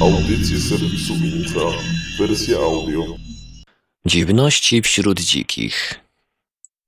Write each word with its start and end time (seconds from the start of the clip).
Audycje 0.00 0.60
serwisu 0.60 1.14
Infra, 1.14 1.62
wersja 2.18 2.56
audio. 2.58 3.02
Dziwności 4.06 4.82
wśród 4.82 5.20
dzikich. 5.20 6.00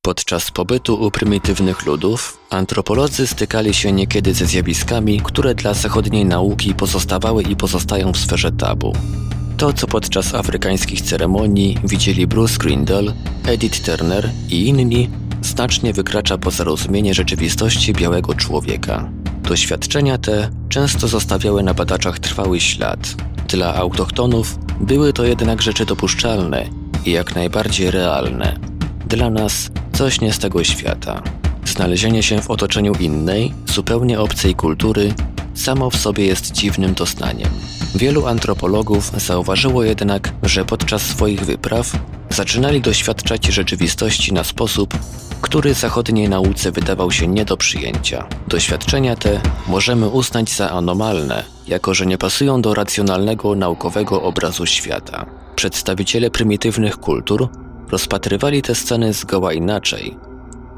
Podczas 0.02 0.50
pobytu 0.50 1.02
u 1.02 1.10
prymitywnych 1.10 1.86
ludów, 1.86 2.38
antropolodzy 2.50 3.26
stykali 3.26 3.74
się 3.74 3.92
niekiedy 3.92 4.34
ze 4.34 4.46
zjawiskami, 4.46 5.20
które 5.20 5.54
dla 5.54 5.74
zachodniej 5.74 6.24
nauki 6.24 6.74
pozostawały 6.74 7.42
i 7.42 7.56
pozostają 7.56 8.12
w 8.12 8.18
sferze 8.18 8.52
tabu. 8.52 8.92
To, 9.56 9.72
co 9.72 9.86
podczas 9.86 10.34
afrykańskich 10.34 11.00
ceremonii 11.00 11.78
widzieli 11.84 12.26
Bruce 12.26 12.58
Grindle, 12.58 13.14
Edith 13.46 13.80
Turner 13.84 14.30
i 14.48 14.66
inni, 14.66 15.10
znacznie 15.42 15.92
wykracza 15.92 16.38
poza 16.38 16.64
rozumienie 16.64 17.14
rzeczywistości 17.14 17.92
białego 17.92 18.34
człowieka. 18.34 19.10
Doświadczenia 19.48 20.18
te 20.18 20.50
często 20.68 21.08
zostawiały 21.08 21.62
na 21.62 21.74
badaczach 21.74 22.18
trwały 22.18 22.60
ślad. 22.60 22.98
Dla 23.48 23.74
autochtonów 23.74 24.58
były 24.80 25.12
to 25.12 25.24
jednak 25.24 25.62
rzeczy 25.62 25.86
dopuszczalne 25.86 26.64
i 27.04 27.12
jak 27.12 27.34
najbardziej 27.34 27.90
realne. 27.90 28.56
Dla 29.06 29.30
nas 29.30 29.70
coś 29.92 30.20
nie 30.20 30.32
z 30.32 30.38
tego 30.38 30.64
świata. 30.64 31.22
Znalezienie 31.64 32.22
się 32.22 32.40
w 32.40 32.50
otoczeniu 32.50 32.92
innej, 33.00 33.54
zupełnie 33.66 34.20
obcej 34.20 34.54
kultury 34.54 35.14
samo 35.58 35.90
w 35.90 35.96
sobie 35.96 36.26
jest 36.26 36.52
dziwnym 36.52 36.94
doznaniem. 36.94 37.50
Wielu 37.94 38.26
antropologów 38.26 39.12
zauważyło 39.16 39.84
jednak, 39.84 40.32
że 40.42 40.64
podczas 40.64 41.02
swoich 41.02 41.40
wypraw 41.44 41.92
zaczynali 42.30 42.80
doświadczać 42.80 43.46
rzeczywistości 43.46 44.32
na 44.32 44.44
sposób, 44.44 44.94
który 45.40 45.74
zachodniej 45.74 46.28
nauce 46.28 46.72
wydawał 46.72 47.10
się 47.10 47.26
nie 47.26 47.44
do 47.44 47.56
przyjęcia. 47.56 48.28
Doświadczenia 48.48 49.16
te 49.16 49.40
możemy 49.66 50.08
uznać 50.08 50.50
za 50.50 50.70
anomalne, 50.70 51.44
jako 51.68 51.94
że 51.94 52.06
nie 52.06 52.18
pasują 52.18 52.62
do 52.62 52.74
racjonalnego 52.74 53.54
naukowego 53.54 54.22
obrazu 54.22 54.66
świata. 54.66 55.26
Przedstawiciele 55.56 56.30
prymitywnych 56.30 56.96
kultur 56.96 57.48
rozpatrywali 57.90 58.62
te 58.62 58.74
sceny 58.74 59.12
zgoła 59.12 59.52
inaczej. 59.52 60.16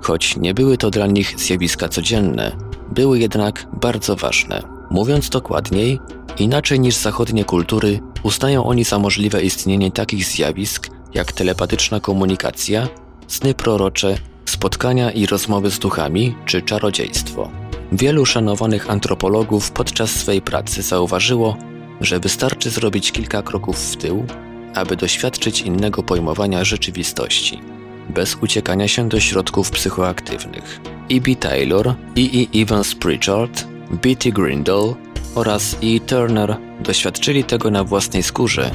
Choć 0.03 0.37
nie 0.37 0.55
były 0.55 0.77
to 0.77 0.91
dla 0.91 1.07
nich 1.07 1.41
zjawiska 1.41 1.89
codzienne, 1.89 2.70
były 2.91 3.19
jednak 3.19 3.67
bardzo 3.73 4.17
ważne. 4.17 4.63
Mówiąc 4.91 5.31
dokładniej, 5.31 6.01
inaczej 6.39 6.81
niż 6.81 6.95
zachodnie 6.95 7.45
kultury, 7.45 8.01
uznają 8.23 8.65
oni 8.65 8.85
za 8.85 8.99
możliwe 8.99 9.43
istnienie 9.43 9.91
takich 9.91 10.25
zjawisk 10.25 10.89
jak 11.15 11.33
telepatyczna 11.33 12.01
komunikacja, 12.01 12.89
sny 13.27 13.55
prorocze, 13.55 14.15
spotkania 14.45 15.11
i 15.11 15.27
rozmowy 15.27 15.71
z 15.71 15.79
duchami 15.79 16.35
czy 16.45 16.63
czarodziejstwo. 16.63 17.51
Wielu 17.93 18.27
szanowanych 18.27 18.91
antropologów 18.91 19.71
podczas 19.71 20.11
swej 20.11 20.43
pracy 20.43 20.83
zauważyło, 20.83 21.57
że 22.01 22.21
wystarczy 22.21 22.71
zrobić 22.71 23.13
kilka 23.13 23.43
kroków 23.43 23.79
w 23.79 23.97
tył, 23.97 24.27
aby 24.75 24.97
doświadczyć 24.97 25.61
innego 25.61 26.03
pojmowania 26.03 26.65
rzeczywistości, 26.65 27.61
bez 28.09 28.37
uciekania 28.41 28.89
się 28.89 29.09
do 29.09 29.21
środków 29.21 29.71
psychoaktywnych. 29.71 30.81
E.B. 31.11 31.37
Taylor, 31.37 31.87
E.E. 32.17 32.63
Evans 32.63 32.95
Pritchard, 32.95 33.65
B.T. 34.03 34.33
Grindle 34.33 34.95
oraz 35.35 35.77
E. 35.83 36.01
Turner 36.01 36.57
doświadczyli 36.81 37.45
tego 37.45 37.71
na 37.71 37.85
własnej 37.85 38.23
skórze 38.23 38.71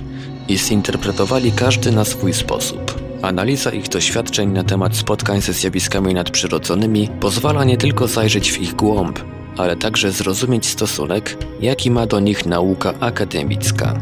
i 0.48 0.58
zinterpretowali 0.58 1.52
każdy 1.52 1.92
na 1.92 2.06
swój 2.06 2.34
sposób. 2.34 3.02
Analiza 3.22 3.72
ich 3.72 3.90
doświadczeń 3.90 4.50
na 4.50 4.64
temat 4.64 4.96
spotkań 4.96 5.42
ze 5.42 5.54
zjawiskami 5.54 6.14
nadprzyrodzonymi 6.14 7.10
pozwala 7.20 7.64
nie 7.64 7.78
tylko 7.78 8.08
zajrzeć 8.08 8.52
w 8.52 8.62
ich 8.62 8.76
głąb, 8.76 9.20
ale 9.58 9.76
także 9.76 10.12
zrozumieć 10.12 10.66
stosunek, 10.66 11.38
jaki 11.62 11.92
ma 11.92 12.08
do 12.08 12.20
nich 12.20 12.46
nauka 12.46 12.94
akademicka. 13.00 14.00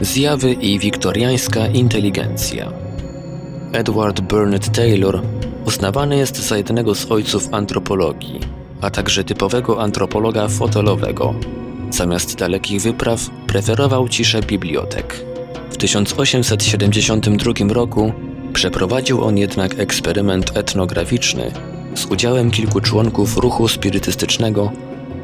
Zjawy 0.00 0.52
i 0.52 0.78
wiktoriańska 0.78 1.66
inteligencja. 1.66 2.72
Edward 3.72 4.20
Burnett 4.20 4.72
Taylor 4.72 5.22
uznawany 5.66 6.16
jest 6.16 6.36
za 6.36 6.56
jednego 6.56 6.94
z 6.94 7.10
ojców 7.12 7.48
antropologii, 7.54 8.40
a 8.80 8.90
także 8.90 9.24
typowego 9.24 9.82
antropologa 9.82 10.48
fotelowego. 10.48 11.34
Zamiast 11.90 12.38
dalekich 12.38 12.82
wypraw 12.82 13.30
preferował 13.46 14.08
ciszę 14.08 14.40
bibliotek. 14.42 15.24
W 15.70 15.76
1872 15.76 17.52
roku 17.68 18.12
przeprowadził 18.52 19.24
on 19.24 19.38
jednak 19.38 19.78
eksperyment 19.78 20.56
etnograficzny 20.56 21.52
z 21.94 22.06
udziałem 22.06 22.50
kilku 22.50 22.80
członków 22.80 23.36
ruchu 23.36 23.68
spirytystycznego, 23.68 24.72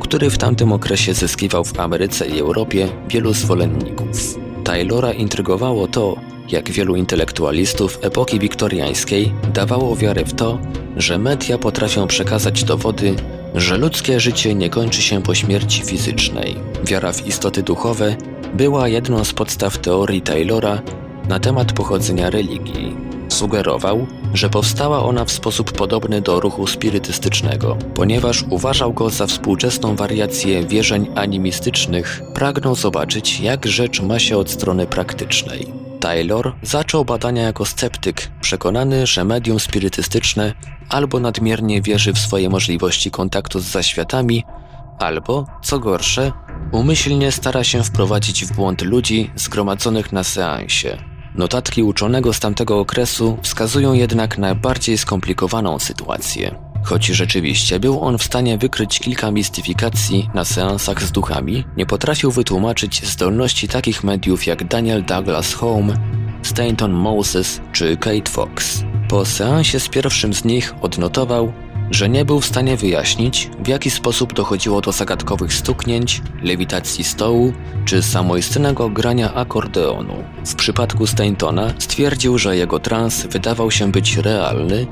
który 0.01 0.31
w 0.31 0.39
tamtym 0.39 0.73
okresie 0.73 1.15
zyskiwał 1.15 1.65
w 1.65 1.81
Ameryce 1.81 2.27
i 2.27 2.41
Europie 2.41 2.89
wielu 3.09 3.33
zwolenników. 3.33 4.39
Taylora 4.65 5.13
intrygowało 5.13 5.89
to, 5.89 6.17
jak 6.49 6.71
wielu 6.71 6.97
intelektualistów 6.97 7.99
epoki 8.03 8.39
wiktoriańskiej 8.39 9.33
dawało 9.55 9.97
wiarę 9.97 10.25
w 10.25 10.35
to, 10.35 10.59
że 10.97 11.19
media 11.19 11.59
potrafią 11.59 12.07
przekazać 12.07 12.65
dowody, 12.65 13.15
że 13.55 13.77
ludzkie 13.77 14.21
życie 14.21 14.55
nie 14.55 14.71
kończy 14.71 15.03
się 15.03 15.23
po 15.23 15.35
śmierci 15.35 15.83
fizycznej. 15.83 16.57
Wiara 16.85 17.13
w 17.13 17.27
istoty 17.27 17.63
duchowe 17.63 18.17
była 18.55 18.89
jedną 18.89 19.25
z 19.25 19.33
podstaw 19.33 19.79
teorii 19.79 20.23
Taylora 20.23 20.83
na 21.29 21.41
temat 21.41 21.73
pochodzenia 21.73 22.31
religii. 22.31 22.97
Sugerował, 23.29 24.07
że 24.35 24.51
powstała 24.51 25.03
ona 25.05 25.25
w 25.25 25.33
sposób 25.33 25.73
podobny 25.73 26.21
do 26.21 26.41
ruchu 26.41 26.67
spirytystycznego, 26.67 27.77
ponieważ 27.95 28.45
uważał 28.51 28.93
go 28.93 29.11
za 29.11 29.27
współczesną 29.27 29.97
wariację 29.97 30.67
wierzeń 30.67 31.07
animistycznych, 31.15 32.23
pragnął 32.35 32.75
zobaczyć, 32.75 33.41
jak 33.41 33.67
rzecz 33.67 34.03
ma 34.03 34.19
się 34.19 34.39
od 34.39 34.51
strony 34.51 34.87
praktycznej. 34.87 35.82
Taylor 36.03 36.55
zaczął 36.63 37.05
badania 37.05 37.43
jako 37.43 37.65
sceptyk, 37.65 38.31
przekonany, 38.41 39.07
że 39.07 39.25
medium 39.25 39.61
spirytystyczne 39.61 40.55
albo 40.89 41.21
nadmiernie 41.21 41.83
wierzy 41.83 42.13
w 42.13 42.19
swoje 42.19 42.49
możliwości 42.49 43.11
kontaktu 43.11 43.61
z 43.61 43.65
zaświatami, 43.65 44.45
albo, 44.99 45.47
co 45.63 45.79
gorsze, 45.79 46.33
umyślnie 46.73 47.33
stara 47.33 47.65
się 47.65 47.85
wprowadzić 47.85 48.45
w 48.45 48.57
błąd 48.57 48.83
ludzi 48.83 49.31
zgromadzonych 49.37 50.13
na 50.13 50.25
seansie. 50.25 50.99
Notatki 51.35 51.83
uczonego 51.83 52.33
z 52.33 52.41
tamtego 52.41 52.81
okresu 52.81 53.39
wskazują 53.43 53.93
jednak 53.93 54.39
na 54.39 54.55
bardziej 54.55 54.99
skomplikowaną 54.99 55.79
sytuację. 55.79 56.72
Choć 56.85 57.07
rzeczywiście 57.07 57.81
był 57.81 58.01
on 58.01 58.19
w 58.19 58.23
stanie 58.23 58.59
wykryć 58.59 58.99
kilka 58.99 59.31
mistyfikacji 59.31 60.31
na 60.35 60.45
seansach 60.45 61.03
z 61.03 61.13
duchami, 61.13 61.65
nie 61.77 61.87
potrafił 61.87 62.31
wytłumaczyć 62.31 63.07
zdolności 63.07 63.69
takich 63.69 64.05
mediów 64.05 64.47
jak 64.47 64.65
Daniel 64.65 65.05
Douglas 65.05 65.55
Home, 65.55 65.95
Stanton 66.43 66.93
Moses 66.93 67.61
czy 67.73 67.97
Kate 67.97 68.31
Fox. 68.31 68.85
Po 69.09 69.25
seansie 69.25 69.81
z 69.81 69.89
pierwszym 69.89 70.35
z 70.35 70.45
nich 70.45 70.75
odnotował, 70.81 71.53
że 71.91 72.09
nie 72.09 72.25
był 72.25 72.41
w 72.41 72.47
stanie 72.47 72.77
wyjaśnić, 72.77 73.51
w 73.65 73.69
jaki 73.69 73.91
sposób 73.91 74.33
dochodziło 74.33 74.81
do 74.81 74.93
zagadkowych 74.93 75.55
stuknięć, 75.55 76.23
lewitacji 76.43 77.05
stołu 77.05 77.53
czy 77.85 78.03
samoistnego 78.03 78.89
grania 78.89 79.35
akordeonu. 79.35 80.25
W 80.47 80.55
przypadku 80.55 81.07
Stantona 81.07 81.75
stwierdził, 81.79 82.39
że 82.39 82.57
jego 82.57 82.79
trans 82.79 83.27
wydawał 83.27 83.71
się 83.71 83.93
być 83.93 84.17
realny, 84.17 84.87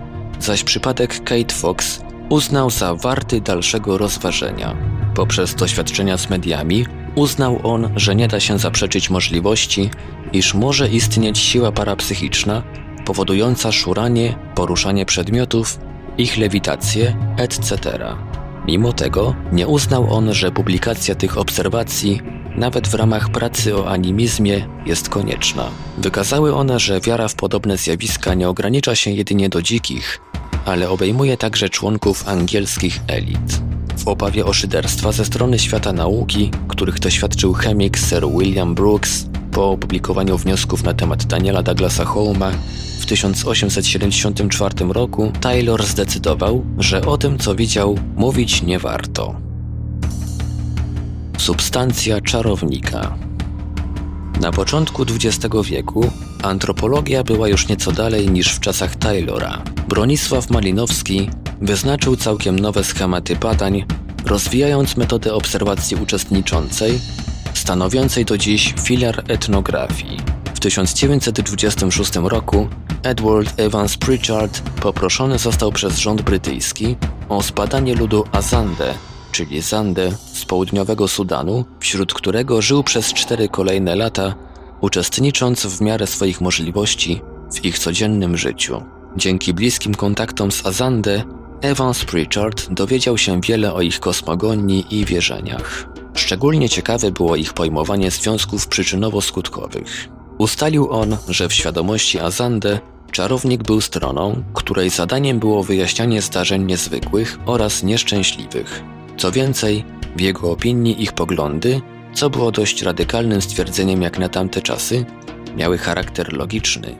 zaś 0.44 0.64
przypadek 0.64 1.24
Kate 1.24 1.54
Fox 1.54 2.00
uznał 2.28 2.70
za 2.70 2.94
warty 2.94 3.40
dalszego 3.40 3.98
rozważenia. 3.98 4.76
Poprzez 5.14 5.54
doświadczenia 5.54 6.18
z 6.18 6.30
mediami 6.30 6.86
uznał 7.14 7.60
on, 7.62 7.90
że 7.96 8.14
nie 8.14 8.28
da 8.28 8.40
się 8.40 8.58
zaprzeczyć 8.58 9.10
możliwości, 9.10 9.90
iż 10.32 10.54
może 10.54 10.88
istnieć 10.88 11.38
siła 11.38 11.72
parapsychiczna 11.72 12.62
powodująca 13.04 13.72
szuranie, 13.72 14.36
poruszanie 14.54 15.06
przedmiotów, 15.06 15.78
ich 16.18 16.36
lewitację, 16.36 17.16
etc. 17.36 17.76
Mimo 18.66 18.92
tego 18.92 19.34
nie 19.52 19.66
uznał 19.66 20.14
on, 20.14 20.34
że 20.34 20.50
publikacja 20.50 21.14
tych 21.14 21.38
obserwacji 21.38 22.20
nawet 22.56 22.88
w 22.88 22.94
ramach 22.94 23.28
pracy 23.28 23.76
o 23.76 23.88
animizmie 23.88 24.66
jest 24.86 25.08
konieczna. 25.08 25.70
Wykazały 25.98 26.54
one, 26.54 26.80
że 26.80 27.00
wiara 27.00 27.28
w 27.28 27.34
podobne 27.34 27.76
zjawiska 27.76 28.34
nie 28.34 28.48
ogranicza 28.48 28.94
się 28.94 29.10
jedynie 29.10 29.48
do 29.48 29.62
dzikich, 29.62 30.20
ale 30.64 30.90
obejmuje 30.90 31.36
także 31.36 31.68
członków 31.68 32.28
angielskich 32.28 33.00
elit. 33.06 33.62
W 33.96 34.08
obawie 34.08 34.46
o 34.46 34.52
szyderstwa 34.52 35.12
ze 35.12 35.24
strony 35.24 35.58
świata 35.58 35.92
nauki, 35.92 36.50
których 36.68 36.98
doświadczył 36.98 37.52
chemik 37.52 37.98
Sir 37.98 38.28
William 38.28 38.74
Brooks 38.74 39.26
po 39.52 39.70
opublikowaniu 39.70 40.38
wniosków 40.38 40.82
na 40.82 40.94
temat 40.94 41.24
Daniela 41.24 41.62
Douglasa 41.62 42.04
Holma 42.04 42.52
w 43.00 43.06
1874 43.06 44.74
roku, 44.88 45.32
Taylor 45.40 45.84
zdecydował, 45.84 46.64
że 46.78 47.06
o 47.06 47.18
tym 47.18 47.38
co 47.38 47.54
widział 47.54 47.98
mówić 48.16 48.62
nie 48.62 48.78
warto. 48.78 49.49
Substancja 51.40 52.20
czarownika. 52.20 53.18
Na 54.40 54.52
początku 54.52 55.02
XX 55.02 55.54
wieku 55.64 56.10
antropologia 56.42 57.24
była 57.24 57.48
już 57.48 57.68
nieco 57.68 57.92
dalej 57.92 58.30
niż 58.30 58.54
w 58.54 58.60
czasach 58.60 58.96
Taylora. 58.96 59.62
Bronisław 59.88 60.50
Malinowski 60.50 61.30
wyznaczył 61.60 62.16
całkiem 62.16 62.58
nowe 62.58 62.84
schematy 62.84 63.36
badań, 63.36 63.84
rozwijając 64.26 64.96
metodę 64.96 65.34
obserwacji 65.34 65.96
uczestniczącej 65.96 67.00
stanowiącej 67.54 68.24
do 68.24 68.38
dziś 68.38 68.74
filar 68.82 69.24
etnografii. 69.28 70.16
W 70.54 70.60
1926 70.60 72.12
roku 72.16 72.68
Edward 73.02 73.60
Evans 73.60 73.96
Pritchard 73.96 74.60
poproszony 74.60 75.38
został 75.38 75.72
przez 75.72 75.98
rząd 75.98 76.22
brytyjski 76.22 76.96
o 77.28 77.42
zbadanie 77.42 77.94
ludu 77.94 78.24
Azande, 78.32 78.94
czyli 79.32 79.60
Zande 79.60 80.12
z 80.32 80.44
południowego 80.44 81.08
Sudanu, 81.08 81.64
wśród 81.80 82.14
którego 82.14 82.62
żył 82.62 82.84
przez 82.84 83.12
cztery 83.12 83.48
kolejne 83.48 83.96
lata, 83.96 84.34
uczestnicząc 84.80 85.66
w 85.66 85.80
miarę 85.80 86.06
swoich 86.06 86.40
możliwości 86.40 87.22
w 87.54 87.64
ich 87.64 87.78
codziennym 87.78 88.36
życiu. 88.36 88.82
Dzięki 89.16 89.54
bliskim 89.54 89.94
kontaktom 89.94 90.52
z 90.52 90.66
Azande, 90.66 91.24
Evans 91.60 92.04
Pritchard 92.04 92.70
dowiedział 92.70 93.18
się 93.18 93.40
wiele 93.40 93.74
o 93.74 93.80
ich 93.80 94.00
kosmogonii 94.00 94.86
i 94.90 95.04
wierzeniach. 95.04 95.88
Szczególnie 96.14 96.68
ciekawe 96.68 97.10
było 97.10 97.36
ich 97.36 97.52
pojmowanie 97.52 98.10
związków 98.10 98.68
przyczynowo-skutkowych. 98.68 100.08
Ustalił 100.38 100.90
on, 100.90 101.16
że 101.28 101.48
w 101.48 101.52
świadomości 101.52 102.20
Azande 102.20 102.80
czarownik 103.12 103.62
był 103.62 103.80
stroną, 103.80 104.42
której 104.54 104.90
zadaniem 104.90 105.38
było 105.38 105.62
wyjaśnianie 105.62 106.22
zdarzeń 106.22 106.64
niezwykłych 106.64 107.38
oraz 107.46 107.82
nieszczęśliwych. 107.82 108.82
Co 109.20 109.32
więcej, 109.32 109.84
w 110.16 110.20
jego 110.20 110.50
opinii 110.50 111.02
ich 111.02 111.12
poglądy, 111.12 111.80
co 112.14 112.30
było 112.30 112.52
dość 112.52 112.82
radykalnym 112.82 113.42
stwierdzeniem 113.42 114.02
jak 114.02 114.18
na 114.18 114.28
tamte 114.28 114.62
czasy, 114.62 115.04
miały 115.56 115.78
charakter 115.78 116.32
logiczny, 116.32 116.96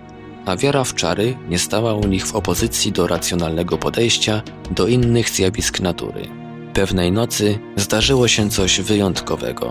a 0.47 0.57
wiara 0.57 0.85
w 0.85 0.95
czary 0.95 1.37
nie 1.49 1.59
stała 1.59 1.95
u 1.95 2.07
nich 2.07 2.27
w 2.27 2.35
opozycji 2.35 2.93
do 2.93 3.07
racjonalnego 3.07 3.79
podejścia 3.79 4.43
do 4.71 4.87
innych 4.87 5.31
zjawisk 5.31 5.81
natury. 5.81 6.29
Pewnej 6.75 7.13
nocy 7.13 7.59
zdarzyło 7.77 8.29
się 8.29 8.51
coś 8.51 8.81
wyjątkowego. 8.81 9.71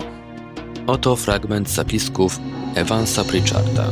Oto 0.88 1.16
fragment 1.16 1.70
zapisków 1.70 2.40
Evansa 2.76 3.24
Pritcharda. 3.24 3.86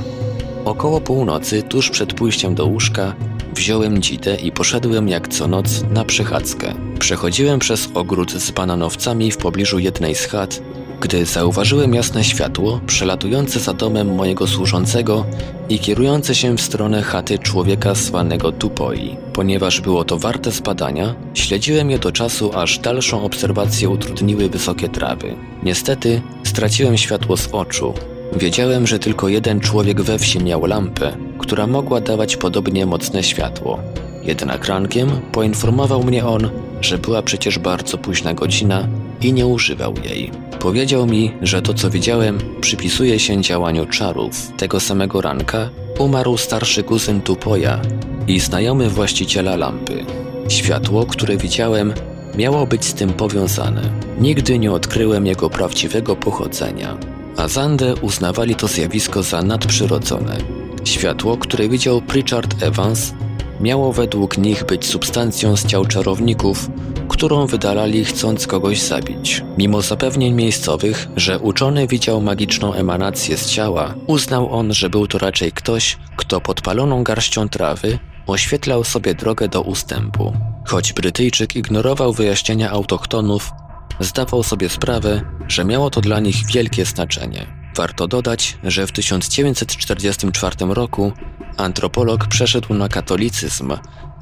Około 0.66 1.02
północy, 1.02 1.64
tuż 1.64 1.90
przed 1.90 2.14
pójściem 2.14 2.56
do 2.56 2.66
łóżka, 2.66 3.16
wziąłem 3.58 4.02
dzidę 4.02 4.36
i 4.36 4.52
poszedłem 4.52 5.08
jak 5.08 5.28
co 5.28 5.48
noc 5.48 5.84
na 5.92 6.06
przechadzkę. 6.06 6.74
Przechodziłem 7.00 7.60
przez 7.60 7.90
ogród 7.94 8.32
z 8.32 8.52
bananowcami 8.52 9.32
w 9.32 9.38
pobliżu 9.38 9.80
jednej 9.80 10.16
z 10.16 10.26
chat, 10.26 10.62
gdy 11.00 11.26
zauważyłem 11.26 11.94
jasne 11.94 12.24
światło 12.24 12.82
przelatujące 12.88 13.60
za 13.60 13.74
domem 13.74 14.16
mojego 14.16 14.48
służącego 14.48 15.26
i 15.70 15.80
kierujące 15.80 16.36
się 16.36 16.58
w 16.58 16.62
stronę 16.62 17.04
chaty 17.04 17.40
człowieka 17.40 17.96
zwanego 17.96 18.52
Tupoi. 18.52 19.18
Ponieważ 19.34 19.82
było 19.82 20.04
to 20.04 20.18
warte 20.18 20.52
zbadania, 20.52 21.16
śledziłem 21.34 21.92
je 21.92 22.00
do 22.00 22.12
czasu, 22.12 22.52
aż 22.54 22.80
dalszą 22.80 23.24
obserwację 23.24 23.90
utrudniły 23.90 24.50
wysokie 24.50 24.90
trawy. 24.90 25.36
Niestety, 25.64 26.22
straciłem 26.44 26.98
światło 26.98 27.38
z 27.38 27.48
oczu. 27.52 27.94
Wiedziałem, 28.38 28.88
że 28.88 29.00
tylko 29.00 29.28
jeden 29.28 29.60
człowiek 29.60 30.02
we 30.02 30.20
wsi 30.20 30.44
miał 30.44 30.66
lampę, 30.66 31.18
która 31.38 31.68
mogła 31.68 32.02
dawać 32.02 32.38
podobnie 32.38 32.86
mocne 32.86 33.24
światło. 33.24 33.80
Jednak 34.24 34.66
rankiem 34.66 35.10
poinformował 35.32 36.04
mnie 36.04 36.26
on, 36.26 36.50
że 36.82 36.98
była 36.98 37.22
przecież 37.22 37.60
bardzo 37.60 37.98
późna 37.98 38.34
godzina 38.34 38.88
i 39.22 39.34
nie 39.34 39.48
używał 39.48 39.94
jej. 40.06 40.32
Powiedział 40.60 41.08
mi, 41.08 41.32
że 41.42 41.62
to 41.62 41.74
co 41.74 41.90
widziałem 41.90 42.38
przypisuje 42.62 43.20
się 43.20 43.42
działaniu 43.42 43.86
czarów. 43.86 44.52
Tego 44.58 44.80
samego 44.80 45.22
ranka 45.22 45.70
umarł 46.00 46.38
starszy 46.38 46.84
kuzyn 46.84 47.22
Tupoja 47.22 47.82
i 48.28 48.40
znajomy 48.40 48.90
właściciela 48.90 49.56
lampy. 49.56 50.06
Światło, 50.50 51.06
które 51.06 51.38
widziałem, 51.38 51.94
miało 52.38 52.68
być 52.68 52.86
z 52.86 52.94
tym 52.94 53.14
powiązane. 53.14 53.82
Nigdy 54.20 54.60
nie 54.60 54.72
odkryłem 54.72 55.26
jego 55.26 55.50
prawdziwego 55.50 56.16
pochodzenia. 56.16 57.17
A 57.38 57.48
Zandę 57.48 57.96
uznawali 57.96 58.56
to 58.56 58.68
zjawisko 58.68 59.24
za 59.24 59.42
nadprzyrodzone. 59.42 60.38
Światło, 60.84 61.38
które 61.38 61.70
widział 61.70 62.02
Pritchard 62.02 62.64
Evans, 62.64 63.14
miało 63.62 63.94
według 63.94 64.38
nich 64.38 64.66
być 64.66 64.86
substancją 64.86 65.58
z 65.58 65.66
ciał 65.66 65.86
czarowników, 65.86 66.70
którą 67.10 67.46
wydalali 67.48 68.06
chcąc 68.06 68.48
kogoś 68.48 68.82
zabić. 68.82 69.44
Mimo 69.58 69.82
zapewnień 69.82 70.34
miejscowych, 70.34 71.08
że 71.16 71.40
uczony 71.40 71.88
widział 71.88 72.22
magiczną 72.22 72.74
emanację 72.74 73.38
z 73.38 73.50
ciała, 73.50 73.94
uznał 74.08 74.54
on, 74.54 74.74
że 74.74 74.90
był 74.90 75.08
to 75.08 75.18
raczej 75.18 75.52
ktoś, 75.52 75.98
kto 76.18 76.42
podpaloną 76.42 77.04
garścią 77.04 77.50
trawy 77.50 78.00
oświetlał 78.28 78.84
sobie 78.84 79.16
drogę 79.16 79.48
do 79.48 79.62
ustępu. 79.62 80.34
Choć 80.66 80.94
Brytyjczyk 80.94 81.56
ignorował 81.56 82.14
wyjaśnienia 82.14 82.72
autochtonów, 82.72 83.52
zdawał 84.00 84.44
sobie 84.44 84.70
sprawę, 84.70 85.22
że 85.48 85.66
miało 85.66 85.90
to 85.90 86.02
dla 86.02 86.20
nich 86.20 86.46
wielkie 86.46 86.86
znaczenie. 86.86 87.46
Warto 87.76 88.08
dodać, 88.08 88.58
że 88.64 88.88
w 88.88 88.92
1944 88.92 90.56
roku 90.70 91.12
antropolog 91.58 92.28
przeszedł 92.28 92.74
na 92.74 92.90
katolicyzm, 92.90 93.74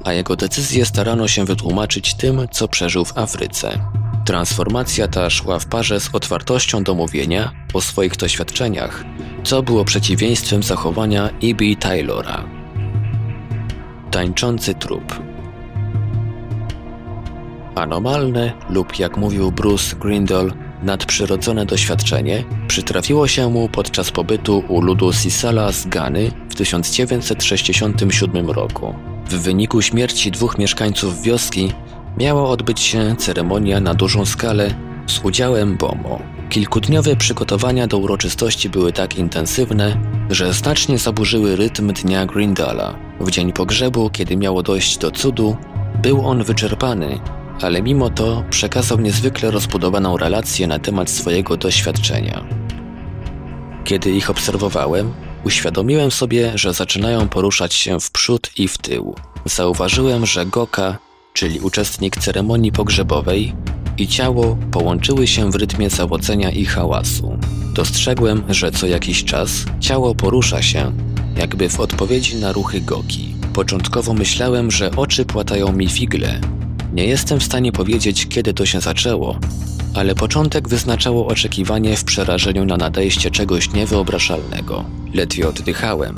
a 0.04 0.12
jego 0.12 0.36
decyzję 0.36 0.86
starano 0.86 1.28
się 1.28 1.44
wytłumaczyć 1.44 2.14
tym, 2.14 2.48
co 2.50 2.68
przeżył 2.68 3.04
w 3.04 3.18
Afryce. 3.18 3.78
Transformacja 4.26 5.08
ta 5.08 5.30
szła 5.30 5.58
w 5.58 5.66
parze 5.66 6.00
z 6.00 6.10
otwartością 6.12 6.82
do 6.82 6.94
mówienia 6.94 7.52
o 7.74 7.80
swoich 7.80 8.16
doświadczeniach, 8.16 9.04
co 9.44 9.62
było 9.62 9.84
przeciwieństwem 9.84 10.62
zachowania 10.62 11.28
E.B. 11.28 11.64
Taylora. 11.80 12.44
Tańczący 14.10 14.74
trup 14.74 15.35
Anomalne 17.76 18.52
lub 18.70 18.98
jak 18.98 19.16
mówił 19.16 19.52
Bruce 19.52 19.96
Grindle, 19.96 20.50
nadprzyrodzone 20.82 21.66
doświadczenie 21.66 22.44
przytrafiło 22.68 23.28
się 23.28 23.50
mu 23.50 23.68
podczas 23.68 24.10
pobytu 24.10 24.64
u 24.68 24.80
ludu 24.80 25.12
Sisala 25.12 25.72
z 25.72 25.86
Gany 25.86 26.30
w 26.50 26.54
1967 26.54 28.50
roku. 28.50 28.94
W 29.26 29.34
wyniku 29.34 29.82
śmierci 29.82 30.30
dwóch 30.30 30.58
mieszkańców 30.58 31.22
wioski 31.22 31.72
miała 32.18 32.48
odbyć 32.48 32.80
się 32.80 33.16
ceremonia 33.18 33.80
na 33.80 33.94
dużą 33.94 34.26
skalę 34.26 34.74
z 35.06 35.18
udziałem 35.24 35.76
Bomo. 35.76 36.18
Kilkudniowe 36.50 37.16
przygotowania 37.16 37.86
do 37.86 37.98
uroczystości 37.98 38.68
były 38.68 38.92
tak 38.92 39.18
intensywne, 39.18 39.96
że 40.30 40.52
znacznie 40.52 40.98
zaburzyły 40.98 41.56
rytm 41.56 41.92
dnia 41.92 42.26
Grindala. 42.26 42.94
W 43.20 43.30
dzień 43.30 43.52
pogrzebu, 43.52 44.10
kiedy 44.10 44.36
miało 44.36 44.62
dojść 44.62 44.98
do 44.98 45.10
cudu, 45.10 45.56
był 46.02 46.26
on 46.26 46.42
wyczerpany, 46.42 47.20
ale 47.62 47.82
mimo 47.82 48.10
to 48.10 48.44
przekazał 48.50 49.00
niezwykle 49.00 49.50
rozbudowaną 49.50 50.16
relację 50.16 50.66
na 50.66 50.78
temat 50.78 51.10
swojego 51.10 51.56
doświadczenia. 51.56 52.44
Kiedy 53.84 54.10
ich 54.10 54.30
obserwowałem, 54.30 55.12
uświadomiłem 55.44 56.10
sobie, 56.10 56.52
że 56.54 56.72
zaczynają 56.72 57.28
poruszać 57.28 57.74
się 57.74 58.00
w 58.00 58.10
przód 58.10 58.50
i 58.56 58.68
w 58.68 58.78
tył. 58.78 59.14
Zauważyłem, 59.44 60.26
że 60.26 60.46
Goka, 60.46 60.98
czyli 61.32 61.60
uczestnik 61.60 62.16
ceremonii 62.16 62.72
pogrzebowej, 62.72 63.54
i 63.98 64.08
ciało 64.08 64.58
połączyły 64.70 65.26
się 65.26 65.50
w 65.50 65.54
rytmie 65.54 65.90
zawodzenia 65.90 66.50
i 66.50 66.64
hałasu. 66.64 67.38
Dostrzegłem, 67.74 68.42
że 68.48 68.70
co 68.70 68.86
jakiś 68.86 69.24
czas 69.24 69.64
ciało 69.80 70.14
porusza 70.14 70.62
się, 70.62 70.92
jakby 71.36 71.68
w 71.68 71.80
odpowiedzi 71.80 72.36
na 72.36 72.52
ruchy 72.52 72.80
Goki. 72.80 73.34
Początkowo 73.52 74.14
myślałem, 74.14 74.70
że 74.70 74.90
oczy 74.90 75.24
płatają 75.24 75.72
mi 75.72 75.88
figle. 75.88 76.40
Nie 76.96 77.06
jestem 77.06 77.40
w 77.40 77.44
stanie 77.44 77.72
powiedzieć, 77.72 78.26
kiedy 78.28 78.54
to 78.54 78.66
się 78.66 78.80
zaczęło, 78.80 79.38
ale 79.94 80.14
początek 80.14 80.68
wyznaczało 80.68 81.26
oczekiwanie 81.26 81.96
w 81.96 82.04
przerażeniu 82.04 82.64
na 82.64 82.76
nadejście 82.76 83.30
czegoś 83.30 83.72
niewyobrażalnego. 83.72 84.84
Ledwie 85.14 85.48
oddychałem. 85.48 86.14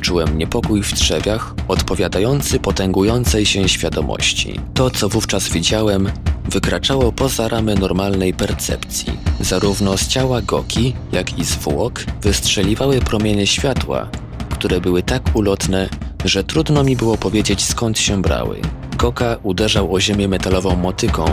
Czułem 0.00 0.38
niepokój 0.38 0.82
w 0.82 0.94
trzewiach, 0.94 1.54
odpowiadający 1.68 2.60
potęgującej 2.60 3.46
się 3.46 3.68
świadomości. 3.68 4.60
To, 4.74 4.90
co 4.90 5.08
wówczas 5.08 5.48
widziałem, 5.48 6.10
wykraczało 6.48 7.12
poza 7.12 7.48
ramy 7.48 7.74
normalnej 7.74 8.34
percepcji. 8.34 9.12
Zarówno 9.40 9.98
z 9.98 10.08
ciała 10.08 10.42
Goki, 10.42 10.94
jak 11.12 11.38
i 11.38 11.44
zwłok 11.44 12.04
wystrzeliwały 12.22 13.00
promienie 13.00 13.46
światła, 13.46 14.08
które 14.50 14.80
były 14.80 15.02
tak 15.02 15.36
ulotne, 15.36 15.88
że 16.24 16.44
trudno 16.44 16.84
mi 16.84 16.96
było 16.96 17.16
powiedzieć 17.16 17.64
skąd 17.64 17.98
się 17.98 18.22
brały. 18.22 18.60
Goka 19.00 19.36
uderzał 19.42 19.94
o 19.94 20.00
ziemię 20.00 20.28
metalową 20.28 20.76
motyką, 20.76 21.24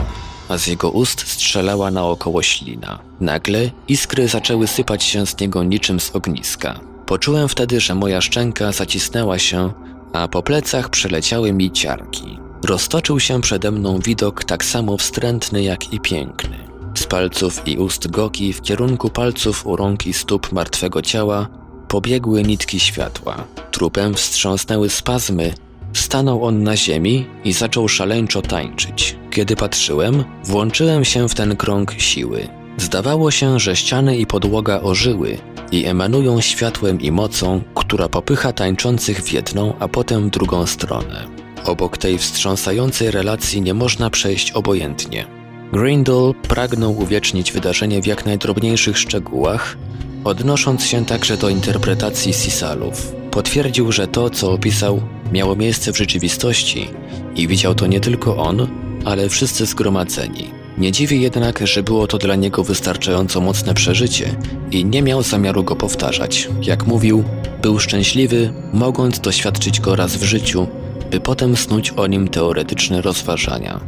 a 0.48 0.58
z 0.58 0.66
jego 0.66 0.90
ust 0.90 1.28
strzelała 1.28 1.90
naokoło 1.90 2.42
ślina. 2.42 2.98
Nagle 3.20 3.70
iskry 3.88 4.28
zaczęły 4.28 4.66
sypać 4.66 5.04
się 5.04 5.26
z 5.26 5.40
niego 5.40 5.64
niczym 5.64 6.00
z 6.00 6.16
ogniska. 6.16 6.80
Poczułem 7.06 7.48
wtedy, 7.48 7.80
że 7.80 7.94
moja 7.94 8.20
szczęka 8.20 8.72
zacisnęła 8.72 9.38
się, 9.38 9.72
a 10.12 10.28
po 10.28 10.42
plecach 10.42 10.88
przeleciały 10.88 11.52
mi 11.52 11.70
ciarki. 11.70 12.38
Roztoczył 12.64 13.20
się 13.20 13.40
przede 13.40 13.70
mną 13.70 13.98
widok 13.98 14.44
tak 14.44 14.64
samo 14.64 14.96
wstrętny 14.96 15.62
jak 15.62 15.92
i 15.92 16.00
piękny. 16.00 16.58
Z 16.94 17.04
palców 17.04 17.62
i 17.68 17.78
ust 17.78 18.10
Goki 18.10 18.52
w 18.52 18.62
kierunku 18.62 19.10
palców 19.10 19.66
u 19.66 19.76
rąk 19.76 20.06
i 20.06 20.12
stóp 20.12 20.52
martwego 20.52 21.02
ciała 21.02 21.48
pobiegły 21.88 22.42
nitki 22.42 22.80
światła. 22.80 23.44
Trupem 23.70 24.14
wstrząsnęły 24.14 24.90
spazmy, 24.90 25.54
stanął 25.92 26.44
on 26.44 26.62
na 26.62 26.76
ziemi 26.76 27.26
i 27.44 27.52
zaczął 27.52 27.88
szaleńczo 27.88 28.42
tańczyć. 28.42 29.16
Kiedy 29.30 29.56
patrzyłem, 29.56 30.24
włączyłem 30.44 31.04
się 31.04 31.28
w 31.28 31.34
ten 31.34 31.56
krąg 31.56 31.92
siły. 31.98 32.48
Zdawało 32.76 33.30
się, 33.30 33.58
że 33.60 33.76
ściany 33.76 34.16
i 34.16 34.26
podłoga 34.26 34.80
ożyły 34.80 35.38
i 35.72 35.84
emanują 35.84 36.40
światłem 36.40 37.00
i 37.00 37.12
mocą, 37.12 37.62
która 37.74 38.08
popycha 38.08 38.52
tańczących 38.52 39.22
w 39.22 39.32
jedną, 39.32 39.74
a 39.78 39.88
potem 39.88 40.28
w 40.28 40.30
drugą 40.30 40.66
stronę. 40.66 41.26
Obok 41.64 41.98
tej 41.98 42.18
wstrząsającej 42.18 43.10
relacji 43.10 43.62
nie 43.62 43.74
można 43.74 44.10
przejść 44.10 44.52
obojętnie. 44.52 45.26
Grindel 45.72 46.34
pragnął 46.48 46.98
uwiecznić 46.98 47.52
wydarzenie 47.52 48.02
w 48.02 48.06
jak 48.06 48.26
najdrobniejszych 48.26 48.98
szczegółach, 48.98 49.76
odnosząc 50.24 50.84
się 50.84 51.04
także 51.04 51.36
do 51.36 51.48
interpretacji 51.48 52.32
Sisalów. 52.32 53.12
Potwierdził, 53.30 53.92
że 53.92 54.06
to, 54.06 54.30
co 54.30 54.52
opisał, 54.52 55.00
miało 55.32 55.56
miejsce 55.56 55.92
w 55.92 55.96
rzeczywistości 55.96 56.88
i 57.36 57.48
widział 57.48 57.74
to 57.74 57.86
nie 57.86 58.00
tylko 58.00 58.36
on, 58.36 58.68
ale 59.04 59.28
wszyscy 59.28 59.66
zgromadzeni. 59.66 60.50
Nie 60.78 60.92
dziwi 60.92 61.20
jednak, 61.20 61.66
że 61.66 61.82
było 61.82 62.06
to 62.06 62.18
dla 62.18 62.34
niego 62.34 62.64
wystarczająco 62.64 63.40
mocne 63.40 63.74
przeżycie 63.74 64.36
i 64.70 64.84
nie 64.84 65.02
miał 65.02 65.22
zamiaru 65.22 65.64
go 65.64 65.76
powtarzać. 65.76 66.48
Jak 66.62 66.86
mówił, 66.86 67.24
był 67.62 67.78
szczęśliwy, 67.78 68.52
mogąc 68.72 69.20
doświadczyć 69.20 69.80
go 69.80 69.96
raz 69.96 70.16
w 70.16 70.22
życiu, 70.22 70.66
by 71.10 71.20
potem 71.20 71.56
snuć 71.56 71.90
o 71.90 72.06
nim 72.06 72.28
teoretyczne 72.28 73.02
rozważania. 73.02 73.80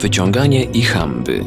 Wyciąganie 0.00 0.64
i 0.64 0.82
hamby. 0.82 1.44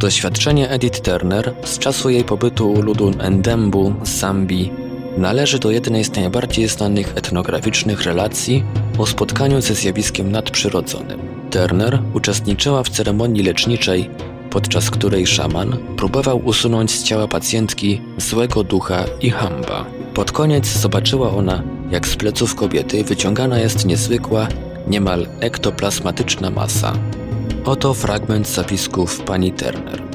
Doświadczenie 0.00 0.70
Edith 0.70 1.00
Turner 1.00 1.54
z 1.64 1.78
czasu 1.78 2.10
jej 2.10 2.24
pobytu 2.24 2.72
u 2.72 2.82
ludu 2.82 3.10
Ndembu 3.30 3.94
z 4.02 4.08
Zambii 4.08 4.83
należy 5.18 5.58
do 5.58 5.70
jednej 5.70 6.04
z 6.04 6.16
najbardziej 6.16 6.68
znanych 6.68 7.12
etnograficznych 7.16 8.02
relacji 8.02 8.64
o 8.98 9.06
spotkaniu 9.06 9.60
ze 9.60 9.74
zjawiskiem 9.74 10.32
nadprzyrodzonym. 10.32 11.20
Turner 11.50 11.98
uczestniczyła 12.14 12.82
w 12.82 12.88
ceremonii 12.88 13.42
leczniczej, 13.42 14.10
podczas 14.50 14.90
której 14.90 15.26
szaman 15.26 15.76
próbował 15.96 16.40
usunąć 16.44 16.90
z 16.90 17.02
ciała 17.02 17.28
pacjentki 17.28 18.00
złego 18.18 18.64
ducha 18.64 19.04
i 19.20 19.30
hamba. 19.30 19.84
Pod 20.14 20.32
koniec 20.32 20.66
zobaczyła 20.66 21.30
ona, 21.30 21.62
jak 21.90 22.08
z 22.08 22.16
pleców 22.16 22.54
kobiety 22.54 23.04
wyciągana 23.04 23.58
jest 23.58 23.86
niezwykła, 23.86 24.48
niemal 24.88 25.26
ektoplazmatyczna 25.40 26.50
masa. 26.50 26.92
Oto 27.64 27.94
fragment 27.94 28.48
zapisków 28.48 29.20
pani 29.20 29.52
Turner. 29.52 30.13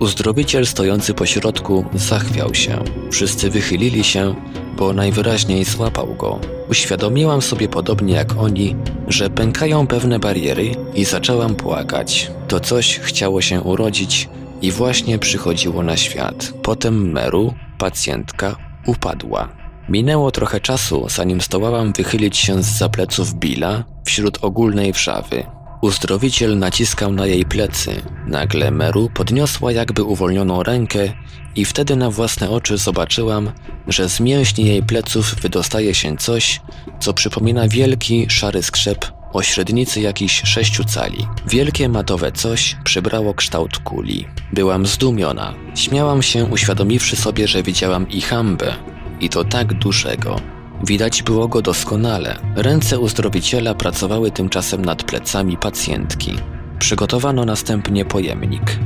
Uzdrowiciel 0.00 0.66
stojący 0.66 1.14
po 1.14 1.26
środku 1.26 1.84
zachwiał 1.94 2.54
się. 2.54 2.84
Wszyscy 3.10 3.50
wychylili 3.50 4.04
się, 4.04 4.34
bo 4.76 4.92
najwyraźniej 4.92 5.64
złapał 5.64 6.14
go. 6.14 6.40
Uświadomiłam 6.70 7.42
sobie 7.42 7.68
podobnie 7.68 8.14
jak 8.14 8.36
oni, 8.36 8.76
że 9.08 9.30
pękają 9.30 9.86
pewne 9.86 10.18
bariery 10.18 10.70
i 10.94 11.04
zaczęłam 11.04 11.54
płakać. 11.54 12.30
To 12.48 12.60
coś 12.60 12.98
chciało 12.98 13.40
się 13.40 13.60
urodzić 13.60 14.28
i 14.62 14.72
właśnie 14.72 15.18
przychodziło 15.18 15.82
na 15.82 15.96
świat. 15.96 16.52
Potem 16.62 17.12
Meru, 17.12 17.54
pacjentka, 17.78 18.56
upadła. 18.86 19.48
Minęło 19.88 20.30
trochę 20.30 20.60
czasu, 20.60 21.06
zanim 21.08 21.40
zdołałam 21.40 21.92
wychylić 21.92 22.36
się 22.36 22.62
z 22.62 22.78
zapleców 22.78 23.34
Billa 23.34 23.84
wśród 24.04 24.38
ogólnej 24.44 24.92
wrzawy. 24.92 25.59
Uzdrowiciel 25.80 26.58
naciskał 26.58 27.12
na 27.12 27.26
jej 27.26 27.44
plecy. 27.44 28.02
Nagle 28.26 28.70
Meru 28.70 29.10
podniosła 29.14 29.72
jakby 29.72 30.02
uwolnioną 30.02 30.62
rękę 30.62 31.12
i 31.56 31.64
wtedy 31.64 31.96
na 31.96 32.10
własne 32.10 32.50
oczy 32.50 32.78
zobaczyłam, 32.78 33.50
że 33.86 34.08
z 34.08 34.20
mięśni 34.20 34.66
jej 34.66 34.82
pleców 34.82 35.34
wydostaje 35.34 35.94
się 35.94 36.16
coś, 36.16 36.60
co 37.00 37.12
przypomina 37.12 37.68
wielki, 37.68 38.26
szary 38.28 38.62
skrzep 38.62 39.12
o 39.32 39.42
średnicy 39.42 40.00
jakichś 40.00 40.42
sześciu 40.42 40.84
cali. 40.84 41.26
Wielkie 41.46 41.88
matowe 41.88 42.32
coś 42.32 42.76
przybrało 42.84 43.34
kształt 43.34 43.78
kuli. 43.78 44.26
Byłam 44.52 44.86
zdumiona. 44.86 45.54
Śmiałam 45.74 46.22
się, 46.22 46.44
uświadomiwszy 46.44 47.16
sobie, 47.16 47.48
że 47.48 47.62
widziałam 47.62 48.08
i 48.08 48.20
hambę. 48.20 48.74
I 49.20 49.28
to 49.28 49.44
tak 49.44 49.74
dużego. 49.74 50.40
Widać 50.84 51.22
było 51.22 51.48
go 51.48 51.62
doskonale. 51.62 52.38
Ręce 52.56 52.98
uzdrowiciela 52.98 53.74
pracowały 53.74 54.30
tymczasem 54.30 54.84
nad 54.84 55.02
plecami 55.02 55.56
pacjentki. 55.56 56.32
Przygotowano 56.78 57.44
następnie 57.44 58.04
pojemnik. 58.04 58.78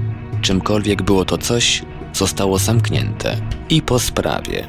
Czymkolwiek 0.42 1.02
było 1.02 1.24
to 1.24 1.38
coś, 1.38 1.82
zostało 2.12 2.58
zamknięte. 2.58 3.36
I 3.70 3.82
po 3.82 3.98
sprawie. 3.98 4.68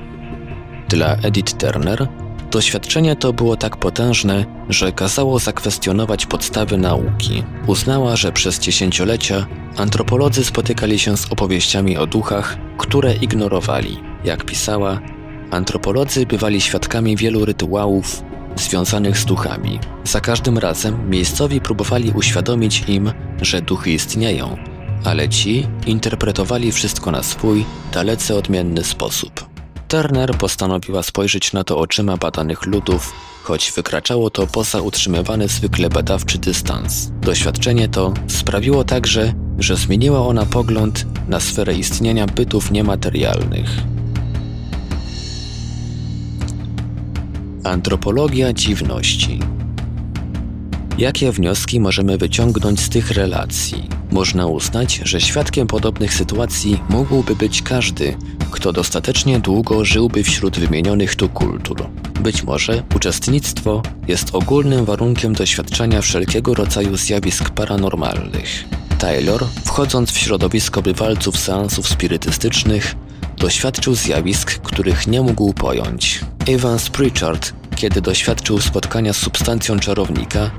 Dla 0.90 1.16
Edith 1.16 1.58
Turner 1.58 2.08
doświadczenie 2.52 3.16
to 3.16 3.34
było 3.34 3.58
tak 3.58 3.78
potężne, 3.78 4.46
że 4.70 4.92
kazało 4.92 5.40
zakwestionować 5.40 6.26
podstawy 6.26 6.78
nauki. 6.78 7.44
Uznała, 7.68 8.16
że 8.16 8.32
przez 8.32 8.60
dziesięciolecia 8.60 9.46
antropolodzy 9.78 10.46
spotykali 10.46 11.00
się 11.00 11.18
z 11.18 11.32
opowieściami 11.32 11.98
o 11.98 12.08
duchach, 12.08 12.58
które 12.78 13.14
ignorowali. 13.14 13.98
Jak 14.24 14.46
pisała, 14.46 15.00
Antropolodzy 15.52 16.26
bywali 16.26 16.62
świadkami 16.62 17.16
wielu 17.16 17.46
rytuałów 17.46 18.24
związanych 18.56 19.18
z 19.18 19.26
duchami. 19.26 19.80
Za 20.04 20.22
każdym 20.22 20.58
razem 20.58 21.10
miejscowi 21.10 21.62
próbowali 21.62 22.12
uświadomić 22.12 22.84
im, 22.88 23.12
że 23.42 23.62
duchy 23.62 23.92
istnieją, 23.92 24.58
ale 25.04 25.30
ci 25.30 25.68
interpretowali 25.86 26.72
wszystko 26.72 27.12
na 27.12 27.24
swój, 27.24 27.66
dalece 27.94 28.36
odmienny 28.36 28.84
sposób. 28.84 29.46
Turner 29.88 30.38
postanowiła 30.38 31.04
spojrzeć 31.04 31.54
na 31.54 31.64
to 31.64 31.80
oczyma 31.80 32.18
badanych 32.18 32.66
ludów, 32.66 33.14
choć 33.44 33.72
wykraczało 33.72 34.30
to 34.30 34.48
poza 34.48 34.82
utrzymywany 34.82 35.48
zwykle 35.48 35.90
badawczy 35.90 36.38
dystans. 36.38 37.12
Doświadczenie 37.22 37.88
to 37.88 38.14
sprawiło 38.28 38.84
także, 38.84 39.34
że 39.60 39.76
zmieniła 39.76 40.28
ona 40.28 40.46
pogląd 40.46 41.06
na 41.30 41.40
sferę 41.40 41.74
istnienia 41.74 42.26
bytów 42.26 42.72
niematerialnych. 42.72 43.70
Antropologia 47.66 48.54
dziwności. 48.54 49.40
Jakie 50.98 51.32
wnioski 51.32 51.80
możemy 51.80 52.18
wyciągnąć 52.18 52.80
z 52.80 52.90
tych 52.90 53.12
relacji? 53.12 53.90
Można 54.12 54.48
uznać, 54.48 55.02
że 55.04 55.22
świadkiem 55.22 55.68
podobnych 55.68 56.14
sytuacji 56.14 56.80
mógłby 56.90 57.36
być 57.36 57.62
każdy, 57.62 58.18
kto 58.52 58.74
dostatecznie 58.74 59.40
długo 59.40 59.86
żyłby 59.86 60.24
wśród 60.24 60.60
wymienionych 60.60 61.16
tu 61.16 61.30
kultur. 61.30 61.90
Być 62.20 62.44
może 62.44 62.84
uczestnictwo 62.96 63.82
jest 64.08 64.36
ogólnym 64.36 64.86
warunkiem 64.86 65.34
doświadczenia 65.34 66.02
wszelkiego 66.02 66.54
rodzaju 66.54 66.98
zjawisk 66.98 67.50
paranormalnych. 67.50 68.66
Taylor, 69.00 69.46
wchodząc 69.66 70.12
w 70.12 70.18
środowisko 70.18 70.82
bywalców 70.82 71.40
seansów 71.40 71.88
spirytystycznych, 71.88 72.96
doświadczył 73.38 73.96
zjawisk, 73.96 74.60
których 74.60 75.08
nie 75.08 75.22
mógł 75.22 75.54
pojąć. 75.54 76.22
Evans 76.48 76.90
Pritchard, 76.90 77.54
kiedy 77.76 78.02
doświadczył 78.02 78.60
spotkania 78.60 79.14
z 79.14 79.18
substancją 79.18 79.80
czarownika, 79.80 80.52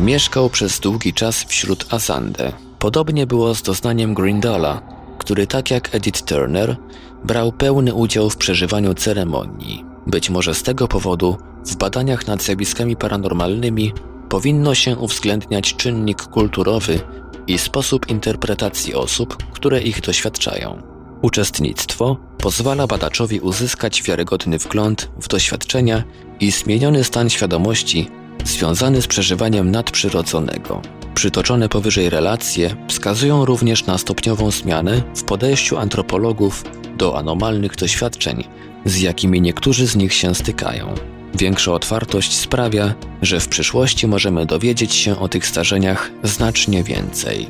mieszkał 0.00 0.50
przez 0.50 0.80
długi 0.80 1.12
czas 1.12 1.44
wśród 1.44 1.94
Asande. 1.94 2.52
Podobnie 2.78 3.26
było 3.26 3.54
z 3.54 3.62
doznaniem 3.62 4.14
Grindala, 4.14 4.82
który 5.18 5.46
tak 5.46 5.70
jak 5.70 5.94
Edith 5.94 6.22
Turner 6.22 6.76
brał 7.24 7.52
pełny 7.52 7.94
udział 7.94 8.30
w 8.30 8.36
przeżywaniu 8.36 8.94
ceremonii. 8.94 9.84
Być 10.06 10.30
może 10.30 10.54
z 10.54 10.62
tego 10.62 10.88
powodu 10.88 11.36
w 11.66 11.76
badaniach 11.76 12.26
nad 12.26 12.42
zjawiskami 12.42 12.96
paranormalnymi 12.96 13.92
powinno 14.28 14.74
się 14.74 14.96
uwzględniać 14.96 15.74
czynnik 15.76 16.22
kulturowy 16.22 17.00
i 17.46 17.58
sposób 17.58 18.08
interpretacji 18.08 18.94
osób, 18.94 19.36
które 19.52 19.82
ich 19.82 20.00
doświadczają. 20.00 20.82
Uczestnictwo 21.22 22.16
pozwala 22.44 22.86
badaczowi 22.86 23.40
uzyskać 23.40 24.02
wiarygodny 24.02 24.58
wgląd 24.58 25.10
w 25.20 25.28
doświadczenia 25.28 26.04
i 26.40 26.50
zmieniony 26.50 27.04
stan 27.04 27.30
świadomości 27.30 28.10
związany 28.44 29.02
z 29.02 29.06
przeżywaniem 29.06 29.70
nadprzyrodzonego. 29.70 30.82
Przytoczone 31.14 31.68
powyżej 31.68 32.10
relacje 32.10 32.76
wskazują 32.88 33.44
również 33.44 33.86
na 33.86 33.98
stopniową 33.98 34.50
zmianę 34.50 35.02
w 35.16 35.24
podejściu 35.24 35.78
antropologów 35.78 36.64
do 36.96 37.18
anomalnych 37.18 37.76
doświadczeń, 37.76 38.44
z 38.84 39.00
jakimi 39.00 39.40
niektórzy 39.40 39.86
z 39.86 39.96
nich 39.96 40.14
się 40.14 40.34
stykają. 40.34 40.94
Większa 41.34 41.72
otwartość 41.72 42.32
sprawia, 42.32 42.94
że 43.22 43.40
w 43.40 43.48
przyszłości 43.48 44.06
możemy 44.06 44.46
dowiedzieć 44.46 44.94
się 44.94 45.18
o 45.18 45.28
tych 45.28 45.46
zdarzeniach 45.46 46.10
znacznie 46.22 46.82
więcej. 46.82 47.48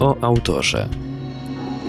O 0.00 0.16
autorze 0.20 0.88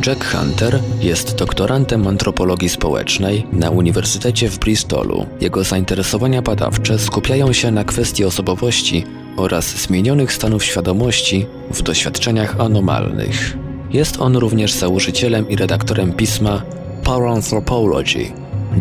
Jack 0.08 0.26
Hunter 0.26 0.80
jest 1.00 1.36
doktorantem 1.36 2.08
antropologii 2.08 2.70
społecznej 2.70 3.48
na 3.52 3.70
Uniwersytecie 3.70 4.50
w 4.50 4.60
Bristolu. 4.60 5.26
Jego 5.42 5.64
zainteresowania 5.64 6.42
badawcze 6.42 7.00
skupiają 7.00 7.54
się 7.54 7.72
na 7.72 7.84
kwestii 7.84 8.26
osobowości 8.26 9.06
oraz 9.38 9.66
zmienionych 9.66 10.34
stanów 10.34 10.64
świadomości 10.64 11.46
w 11.74 11.82
doświadczeniach 11.82 12.60
anomalnych. 12.60 13.58
Jest 13.92 14.22
on 14.22 14.36
również 14.36 14.74
założycielem 14.74 15.50
i 15.50 15.56
redaktorem 15.56 16.14
pisma 16.14 16.62
Paranthropology, 17.04 18.32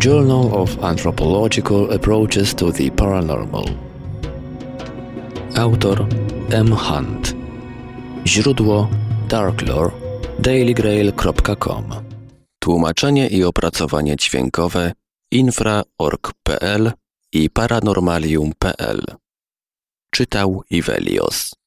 Journal 0.05 0.61
of 0.61 0.83
Anthropological 0.83 1.87
Approaches 1.95 2.55
to 2.55 2.71
the 2.71 2.91
Paranormal. 2.91 3.65
Autor 5.55 6.05
M. 6.49 6.75
Hunt 6.75 7.35
Źródło 8.25 8.87
Darklore 9.29 10.00
dailygrail.com 10.41 11.85
Tłumaczenie 12.59 13.27
i 13.27 13.43
opracowanie 13.43 14.15
dźwiękowe 14.15 14.91
infra.org.pl 15.31 16.91
i 17.33 17.49
paranormalium.pl 17.49 19.01
Czytał 20.11 20.63
Ivelios 20.69 21.60